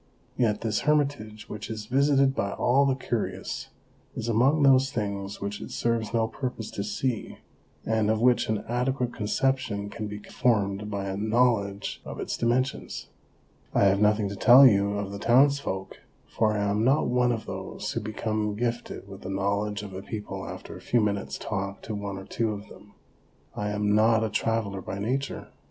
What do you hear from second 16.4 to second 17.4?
I am not one